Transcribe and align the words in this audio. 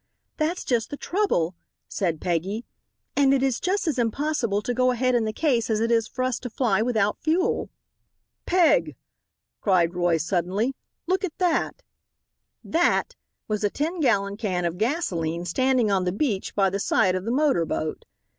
"That's 0.37 0.65
just 0.65 0.89
the 0.89 0.97
trouble," 0.97 1.53
said 1.87 2.19
Peggy, 2.19 2.65
"and 3.15 3.35
it 3.35 3.43
is 3.43 3.59
just 3.59 3.87
as 3.87 3.99
impossible 3.99 4.63
to 4.63 4.73
go 4.73 4.89
ahead 4.89 5.13
in 5.13 5.25
the 5.25 5.31
case 5.31 5.69
as 5.69 5.79
it 5.79 5.91
is 5.91 6.07
for 6.07 6.23
us 6.23 6.39
to 6.39 6.49
fly 6.49 6.81
without 6.81 7.19
fuel." 7.21 7.69
"Peg!" 8.47 8.95
cried 9.59 9.93
Roy, 9.93 10.17
suddenly, 10.17 10.73
"look 11.05 11.23
at 11.23 11.37
that!" 11.37 11.83
"That" 12.63 13.15
was 13.47 13.63
a 13.63 13.69
ten 13.69 13.99
gallon 13.99 14.37
can 14.37 14.65
of 14.65 14.79
gasolene 14.79 15.45
standing 15.45 15.91
on 15.91 16.05
the 16.05 16.11
beach 16.11 16.55
by 16.55 16.71
the 16.71 16.79
side 16.79 17.13
of 17.13 17.23
the 17.23 17.29
motor 17.31 17.63
boat. 17.67 18.05